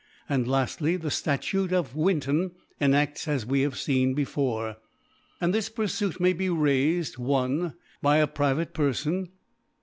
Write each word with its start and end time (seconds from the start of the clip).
* 0.17 0.27
And 0.27 0.47
laftly, 0.47 0.99
the 0.99 1.11
Statute 1.11 1.71
of 1.71 1.93
IVinton 1.93 2.53
enads 2.81 3.27
as 3.27 3.45
we 3.45 3.61
have 3.61 3.75
fecn 3.75 4.15
before. 4.15 4.77
And 5.39 5.53
this 5.53 5.69
Purfuit 5.69 6.19
may 6.19 6.33
be 6.33 6.47
raifed, 6.47 7.19
i. 7.69 7.73
By 8.01 8.17
a 8.17 8.25
private 8.25 8.73
Perfon. 8.73 9.29